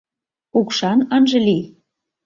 [0.59, 1.63] Укшан ынже лий.